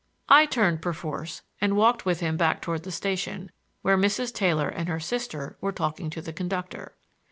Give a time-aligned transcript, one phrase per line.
[0.29, 3.51] I turned perforce, and walked with him back toward the station,
[3.83, 4.33] where Mrs.
[4.33, 6.95] Taylor and her sister were talking to the conductor.